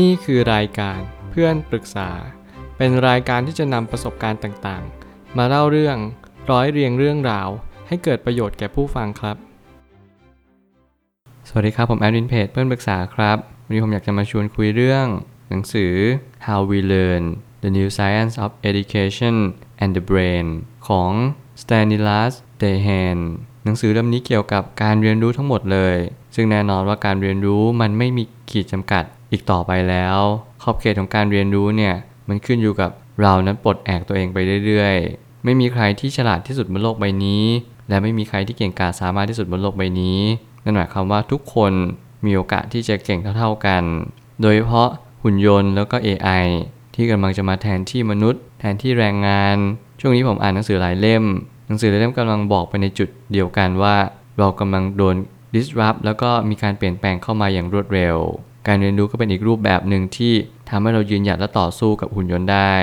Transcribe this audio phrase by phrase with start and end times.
[0.00, 2.10] นี่คือรายการเพื่อนปรึกษา
[2.76, 5.96] เป็นรายการที่จะนำประสบการณ์ต่างๆ มาเล่าเรื่อง
[6.50, 7.48] ร้อยเรียงเรื่องราว
[7.88, 9.36] ให้เกิดประโยชน์แก่ผู้ฟังครับ
[11.48, 15.06] สวัสดีครับ ผมแอดมินเพจเพื่อนปรึกษาครับ วันนี้ผมอยากจะมาชวนคุยเรื่อง
[15.48, 15.92] หนังสือ
[16.46, 17.24] How We Learn
[17.62, 19.34] The New Science of Education
[19.82, 20.46] and the Brain
[20.88, 21.10] ของ
[21.62, 22.30] Stanislav
[22.62, 23.24] Dehaene
[23.64, 25.96] หนังสือเล่มนี้เกี่ยวกับการเรียนรู้ทั้งหมดเลย
[26.34, 30.18] ซึ่งแน่นอนว่าการเรียนรู้มันไม่มีขีดจำกัด อีกต่อไปแล้ว
[30.62, 31.94] ขอบเขตของการเรียนรู้เนี่ย
[32.28, 37.44] มันขึ้นอยู่กับเรานั้นปลดแอกตัวเองไปเรื่อยๆ ไม่มีใครที่ฉลาดที่สุดบนโลกใบนี้
[37.88, 40.18] และไม่มีใครที่เก่งกาจสามารถที่สุดบนโลกใบนี้
[40.64, 41.72] นั่นหมายความว่าทุกคน
[42.24, 43.82] มีโอกาสที่จะเก่งเท่าๆกัน
[44.40, 44.88] โดยเฉพาะ
[45.22, 46.46] หุ่นยนต์แล้วก็ AI
[46.94, 49.56] ที่กำลังจะมาแทนที่มนุษย์ แทนที่แรงงาน
[50.00, 51.24] ช่วงนี้ผมอ่านหนังสือหลายเล่ม
[51.66, 53.96] หนังสือหลายเล่มกำลังบอกไปในจุดเดียวกันว่า
[54.38, 55.16] เรากำลังโดน
[55.54, 58.16] disrupt แล้วก็มีการเปลี่ยนแปลงเข้ามาอย่างรวดเร็ว
[58.66, 60.34] การเรียนรู้ก็เป็นอีกรูปแบบหนึ่งที่
[60.70, 62.74] ทำให้เรายืนหยัดและต่อสู้กับหุ่นยนต์ได้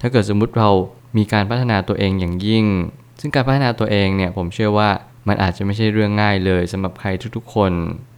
[0.00, 0.70] ถ้าเกิดสมมุติเรา
[1.16, 2.64] มีการพัฒนาตัวเองอย่างยิ่ง
[3.20, 4.90] ซึ่งการพัฒนาตัวเองเนี่ยผมเชื่อว่า
[5.28, 7.72] มันอาจจะไม่ใช่เรื่องง่ายเลยสำหรับใครทุกๆ คน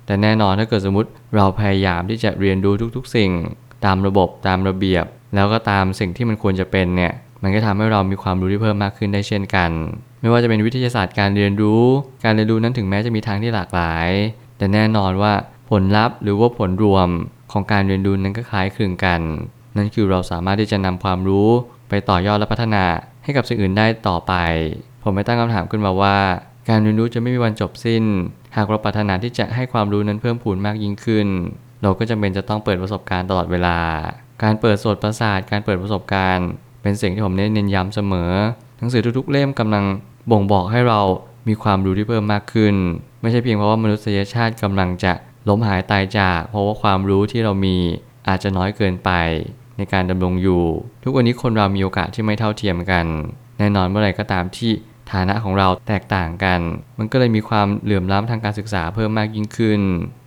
[0.06, 3.30] แต่แน่นอนถ้าเกิดสมมติเราพยายามที่จะเรียนรู้ทุกๆ สิ่ง
[3.84, 9.70] ตามระบบตามระเบียบ แล้วก็ตามสิ่งที่มันควรจะเป็นเนี่ยมันก็ทำให้เรามีความรู้ที่เพิ่มมากขึ้นได้เช่นกัน
[10.20, 11.84] ไม่ว่าจะเป็นวิทยาศาสตร์การเรียนรู้
[12.24, 14.08] การเรียนรู้นั้นถึงแม้จะมีทางที่หลากหลาย
[14.58, 15.32] แต่แน่นอนว่า
[15.70, 17.08] ผลลัพธ์หรือว่าผลรวม
[17.52, 19.20] ของการเรียนรู้นั้นก็คล้ายคลึงกัน
[19.76, 21.48] นั่นคือเราสามารถที่จะนำความรู้
[21.88, 22.84] ไปต่อยอดและพัฒนา
[23.24, 24.34] ให้กับสิ่งอื่นได้ต่อไป
[25.02, 26.16] ผมไม่ตั้งคำถามขึ้นมาว่า
[26.68, 28.04] การเรียนรู้จะไม่มีวันจบสิ้น
[28.56, 31.26] หากเราปรารถนาที่จะให้ความรู้นั้นเพิ่มพูนมากยิ่งขึ้น
[31.82, 33.78] เราก็จำเป็นจะต้องเปิดประสบการณ์ตลอดเวลา
[34.42, 36.48] การเปิดโสตประสาท การเปิดประสบการณ์
[36.82, 38.30] เป็นสิ่งที่ผมเน้นย้ำเสมอ
[38.78, 39.84] หนังสือทุกๆเล่มกำลัง
[40.30, 41.00] บ่งบอกให้เรา
[41.48, 42.74] มีความรู้ที่เพิ่มมากขึ้น
[43.20, 45.12] ไม่ใช่เพียงเพราะว่ามนุษยชาติกำลังจะ
[45.48, 47.76] ล้มหายตายจาก เพราะว่าความรู้ที่เรามี
[48.28, 49.10] อาจจะน้อยเกินไป
[49.78, 50.62] ในการดำรงอยู่
[51.04, 53.06] ทุกวันนี้คนเรามีโอกาสที่ไม่เท่าเทียมกัน
[53.58, 54.72] แน่นอนเมื่อไหร่ก็ตามที่
[55.12, 56.60] ฐานะของเราแตกต่างกัน
[56.98, 59.80] มันก็เลยมีความเหลื่อมล้ำทางการศึกษาเพิ่มมากยิ่งขึ้น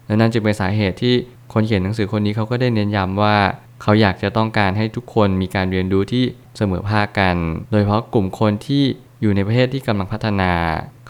[0.07, 1.15] และนั่นจึงเป็นสาเหตุที่
[1.53, 3.35] คนเขียนหนังสือคนนี้เขาก็ได้เน้นย้ำว่า
[3.81, 6.23] เขาอยากจะต้องการให้ทุกคนมีการเรียนรู้ที่
[6.57, 7.35] เสมอภาคกัน
[7.71, 8.83] โดยเฉพาะกลุ่มคนที่
[9.21, 10.51] อยู่ในประเทศที่กำลังพัฒนา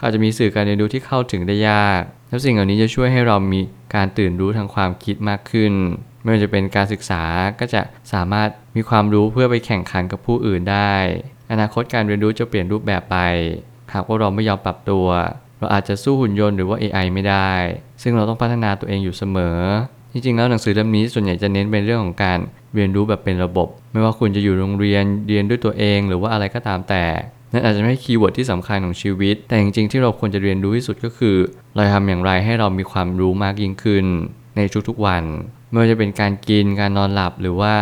[0.02, 3.60] ขาอาจจะมีสื่อการเรียนรู้ที่เข้าถึงได้ยาก แล้วสิ่งเหล่านี้จะช่วยให้เรามี
[3.94, 5.72] การตื่นรู้ทางความคิดมากขึ้น
[6.22, 7.22] ไม่ว่าจะเป็นการศึกษา
[7.60, 7.80] ก็จะ
[8.12, 10.94] สามารถมีความรู้เพื่อไปแข่งขันกับผู้อื่นได้
[11.52, 13.16] อนาคตการเรียนรู้จะเปลี่ยนรูปแบบไป
[13.92, 15.06] หากว่าเราไม่ยอมปรับตัว
[15.58, 17.52] เราอาจจะสู้หุ่นยนต์หรือว่า AI ไม่ได้
[18.02, 19.58] ซึ่งเราต้องพัฒนาตัวเองอยู่เสมอ
[20.12, 22.38] จริงๆ แล้วหนังสือเล่มนี้ส่วนใหญ่จะเน้นเป็นเรื่องของการ
[22.74, 27.04] เรียนรู้แบบเป็นระบบ ไม่ว่าคุณจะอยู่โรงเรียนเรียนด้วยตัวเอง หรือว่าอะไรก็ตามแต่
[27.52, 31.36] นั่นอาจจะไม่ใช่ keyword ที่สำคัญของชีวิต แต่จริงๆที่เราควรจะเรียนรู้ที่สุดก็คือ
[31.74, 34.06] เราทำอย่างไรให้เรามีความรู้มากยิ่งขึ้น
[34.56, 35.24] ในทุกๆวัน
[35.70, 37.74] ไม่ว่าจะเป็นการกินการนอนหลับหรือว่า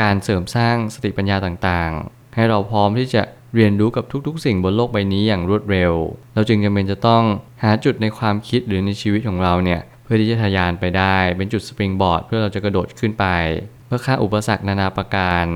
[0.00, 3.22] การเสริมสร้างสติปัญญาต่างๆ ให้เราพร้อมที่จะ
[3.54, 5.92] เรียนรู้กับทุกๆ สิ่งบนโลกใบนี้อย่างรวดเร็ว
[6.34, 7.22] เราจึงจำเป็นจะต้อง
[7.62, 13.26] หาจุดในความคิดหรือในชีวิตของเราเนี่ยเพื่อที่จะทะยานไปได้ เป็นจุดสปริงบอร์ดเพื่อเราจะกระโดดขึ้นไป
[13.86, 15.46] เพื่อข้าอุปสรรคนานาประการ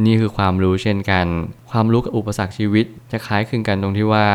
[0.00, 1.26] นี่คือความรู้เช่นกัน
[1.70, 4.26] ความรู้กับอุปสรรคชีวิต จะคล้ายคลึงกันตรงที่ว่า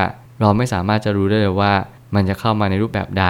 [0.41, 1.73] เราไม่สามารถจะรู้ได้เลยว่า
[2.16, 3.28] มันจะเข้ามาในรูปแบบใด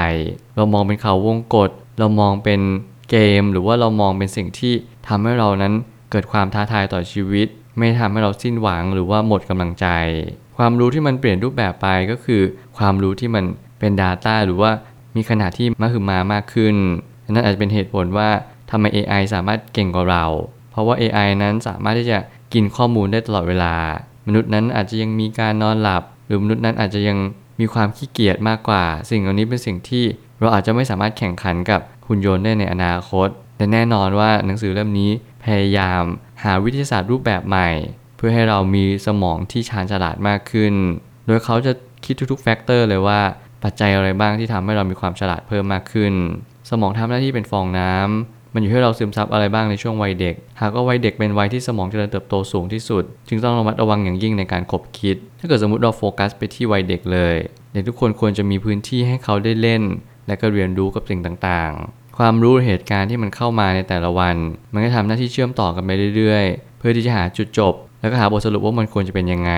[0.55, 2.61] เรามองเป็นเขาวงกฏเรามองเป็น
[3.09, 4.73] เกม หรือว่าเรามองเป็นสิ่งที่
[5.07, 5.73] ทำให้เรานั้น
[6.11, 9.87] เกิดความท้าทายต่อชีวิต ไม่ทำให้เราสิ้นหวังหรือว่าหมดกำลังใจ
[10.57, 12.41] ความรู้ที่มันเปลี่ยนรูปแบบไปก็คือ
[12.77, 13.43] ความรู้ที่มัน
[13.79, 14.71] เป็น Data หรือว่า
[15.15, 16.75] มีขนาดที่มหึมามากขึ้น
[17.33, 18.29] นั่นอาจจะเป็นเหตุผลว่า
[18.71, 20.25] ทำไม AI สามารถเก่งกว่าเรา
[20.77, 22.19] ราะว่า AI นั้นสามารถที่จะ
[22.53, 23.73] กินข้อมูลได้ตลอดเวลา
[24.27, 27.17] มนุษย์นั้นอาจจะยังมีการนอนหลับ หรือมนุษย์นั้นอาจจะยัง
[27.59, 30.05] มีความขี้เกียจมากกว่า สิ่งเหล่านี้เป็นสิ่งที่
[30.39, 33.27] เราอาจจะไม่สามารถแข่งขันกับหุ่นยนต์ได้ในอนาคต
[33.57, 35.11] แต่แน่นอนว่าหนังสือเล่มนี้
[35.43, 36.03] พยายาม
[36.43, 37.69] หาวิทยาศาสตร์รูปแบบใหม่
[38.17, 40.73] เพื่อให้เรามีสมองที่ชาญฉลาดมากขึ้น
[41.27, 41.71] โดยเขาจะ
[42.05, 43.19] คิดทุกๆ factor เลยว่า
[43.63, 46.13] ปัจจัยอะไรบ้างที่ทำให้เรามีความฉลาดเพิ่มมากขึ้น
[46.69, 57.35] สมองทำหน้าที่เป็นฟองน้ำ มันอยู่ให้เราซึมซับอะไรบ้างในช่วงวัยเด็ก หากว่าวัยเด็กเป็นวัยที่สมองเจริญเติบโตสูงที่สุด จึงต้องระมัดระวังอย่างยิ่งในการคบคิด ถ้าเกิดสมมติเราโฟกัสไปที่วัยเด็กเลย
[57.73, 59.83] เด็กทุกคนควรจะมีพื้นที่ให้เขาได้เล่น
[60.27, 64.35] และก็เรียนรู้กับสิ่งต่างๆ ความรู้เหตุการณ์ที่มันเข้ามาในแต่ละวัน
[64.73, 69.53] มันก็ทำหน้าที่เชื่อมต่อกันไปเรื่อยๆ เพื่อที่จะหาจุดจบ แล้วก็หาบทสรุปว่ามันควรจะเป็นยังไง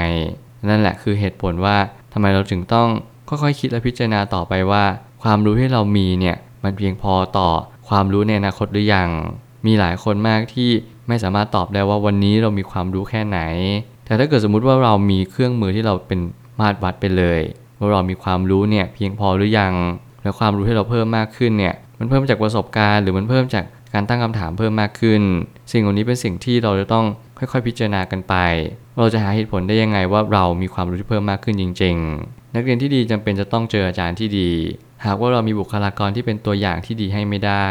[0.69, 1.77] นั่นแหละคือเหตุผลว่า
[2.13, 2.87] ทำไมเราถึงต้อง
[3.29, 4.83] ค่อยๆคิดและพิจารณาต่อไปว่า
[5.23, 7.49] ความรู้ที่เรามีเนี่ยมันเพียงพอต่อ
[7.89, 9.09] ความรู้ในอนาคตหรือยัง
[9.65, 10.69] มีหลายคนมากที่
[11.07, 13.39] ไม่สามารถตอบได้ว่าวันนี้เรามีความรู้แค่ไหน
[14.05, 16.19] แต่ถ้าเกิดสมมุติว่าเรามีเครื่องมือที่เราเป็น
[16.59, 17.41] มาตรวัดไปเลย
[17.77, 19.73] ว่าเรามีความรู้เนี่ยเพียงพอหรือยัง
[20.23, 25.21] และความรู้ที่เราเพิ่มมากขึ้นเนี่ยมันเพิ่มจากประสบการณ์หรือมันเพิ่มจากการตั้งคำถามเพิ่มมากขึ้น
[25.71, 27.05] สิ่งเหล่านี้เป็นสิ่งที่เราจะต้อง
[27.37, 28.35] ค่อยๆ พิจารณากันไป
[28.97, 31.95] เราจะหาเหตุผลได้ยังไงว่าเรามีความรู้ที่เพิ่มมากขึ้นจริง
[32.25, 34.49] ๆ นักเรียนที่ดีจำเป็นจะต้องเจออาจารย์ที่ดี
[35.05, 37.67] หากว่าเรามีบุคลากรที่เป็นตัวอย่างที่ดีให้ไม่ได้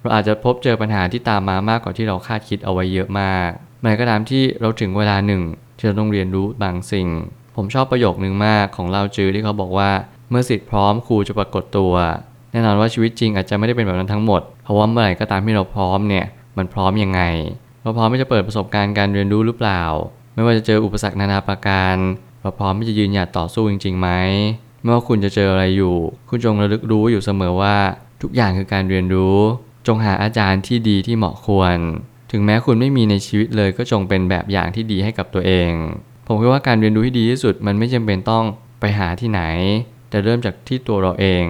[0.00, 3.48] เราอาจจะพบเจอปัญหาที่ตามมามากกว่าที่เราคาดคิดเอาไว้เยอะมาก
[3.80, 5.42] เมื่ก็ตามที่เราถึงเวลาหนึ่ง
[5.76, 7.08] ที่เราต้องเรียนรู้บางสิ่ง
[7.56, 9.90] ผมชอบประโยคนึงมากของเราจือที่เขาบอกว่า
[10.30, 11.92] เมื่อสิทธิ์พร้อมครูจะปรากฏตัว
[12.52, 16.26] แน่นอนว่าชีวิตจริงอาจจะไม่ได้เป็นแบบนั้นทั้งหมด เพราะว่าเมื่อไหร่ก็ตามที่เราพร้อมเนี่ย
[16.58, 17.20] มันพร้อมยังไง
[17.82, 19.82] เราพร้อมที่จะเปิดประสบการณ์การเรียนรู้หรือเปล่า
[20.34, 21.96] ไม่ว่าจะเจออุปสรรคนานาประการ
[22.40, 24.08] เราพร้อมที่จะยืนหยัดต่อสู้จริงๆไหม
[24.86, 25.96] ไม่ว่าคุณจะเจออะไรอยู่
[26.28, 27.76] คุณจงระลึกรู้อยู่เสมอว่า
[28.22, 29.38] ทุกอย่างคือการเรียนรู้
[29.86, 31.76] จงหาอาจารย์ที่ดีที่เหมาะควร
[32.32, 35.70] ถึงแม้คุณไม่มีในชีวิตเลยก็จงเป็นแบบอย่างที่ดีให้กับตัวเอง
[36.26, 38.44] ผมคิดว่าการเรียนรู้ที่ดีที่สุดมันไม่จำเป็นต้อง
[38.80, 39.42] ไปหาที่ไหน
[40.10, 41.44] แต่เริ่มจากที่ตัวเราเอง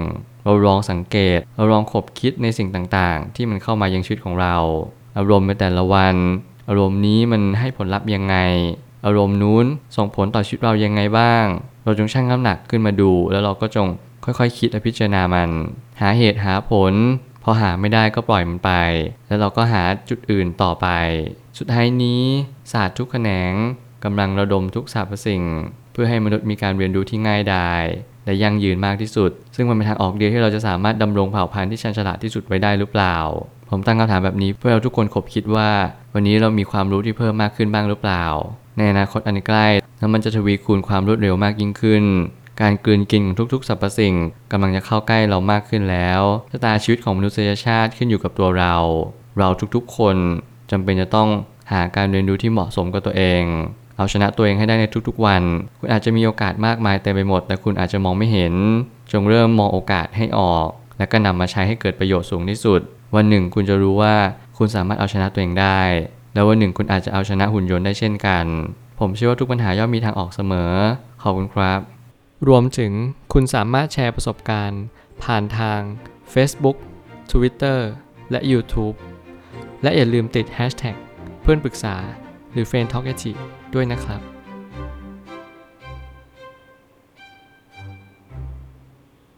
[0.44, 4.56] เราลองสังเกต เราลองขบคิดในสิ่งต่างๆ ที่มันเข้ามายังชีวิตของเรา
[5.16, 6.16] อารมณ์ในแต่ละวัน
[6.68, 8.36] อารมณ์นี้มันให้ผลลัพธ์ยังไง
[9.04, 9.66] อารมณ์นู้น
[9.96, 11.44] ส่งผลต่อชีวิตเรายังไงบ้าง
[11.84, 13.88] เราจงชั่งน้ำหนักขึ้นมาดู แล้วเราก็จง
[14.24, 15.50] ค่อยๆคคิดและพิจารณามัน
[16.00, 16.94] หาเหตุหาผล
[17.42, 18.72] พอหาไม่ได้ก็ปล่อยมันไป
[19.26, 20.86] แล้วเราก็หาจุดอื่นต่อไป
[21.58, 22.22] สุดท้ายนี้
[22.72, 23.52] ศาสตร์ทุกแขนง
[24.04, 25.42] กำลังระดมทุกสรรพสิ่ง
[25.92, 27.84] เพื่อให้มนุษย์มีการเรียนรู้ที่ง่ายดาย
[28.24, 33.16] และยั่งยืนมากที่สุด ซึ่งมันเป็นทางออกเดียวที่เราจะสามารถดำรงเผ่าพันธุ์ที่ชันฉลาดที่สุดไว้ได้หรือเปล่า
[33.70, 35.70] ผมตั้งคำถามแบบนี้เพื่อเราทุกคนคบคิดว่า
[36.14, 38.24] วันนี้เรามีความรู้ที่เพิ่มมากขึ้นบ้างหรือเปล่า
[38.76, 39.66] ในอนาคตอันใกล้
[39.98, 42.04] แล้วมันจะทวีคูณความรวดเร็วมากยิ่งขึ้น
[42.60, 44.14] การกลืนกินของทุกๆสรรพสิ่ง
[44.52, 46.20] กำลังจะเข้าใกล้เรามากขึ้นแล้ว
[46.52, 48.74] ชะตาชีวิตของมนุษยชาติขึ้นอยู่กับตัวเรา
[49.38, 50.16] เราทุกๆ คน
[50.70, 51.28] จำเป็นจะต้อง
[51.72, 53.42] หาการเรียนรู้ที่เหมาะสมกับตัวเอง
[53.96, 55.42] เอาชนะตัวเองให้ได้ในทุกๆวัน
[55.78, 58.54] คุณอาจจะมีโอกาสมากมายเต็มไปหมด แต่คุณอาจจะมองไม่เห็น
[59.12, 60.68] จงเริ่มมองโอกาสให้ออก
[60.98, 62.80] และก็นำมาใช้ให้เกิดประโยชน์สูงที่สุด
[63.14, 64.14] วันหนึ่งคุณจะรู้ว่า
[64.58, 65.80] คุณสามารถเอาชนะตัวเองได้
[66.36, 68.46] แล้ววันหนึ่งคุณอาจจะเอาชนะหุ่นยนต์ได้เช่นกัน
[69.00, 70.72] ผมเชื่อว่าทุกปัญหาย่อมมีทางออกเสมอ
[71.22, 71.80] ขอบคุณครับ
[72.48, 72.92] รวมถึง
[73.32, 74.82] คุณสามารถแชร์ประสบการณ์
[75.24, 75.80] ผ่านทาง
[76.32, 76.76] Facebook
[77.32, 77.78] Twitter
[78.30, 78.96] และ YouTube
[79.82, 80.96] และอย่าลืมติด Hashtag
[81.42, 81.96] เพื่อนปรึกษา
[82.52, 83.12] หรือ f r ร e n d t a l k a
[83.74, 84.35] ด้วยนะครับ